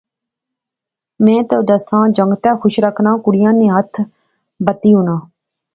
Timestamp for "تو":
1.49-1.57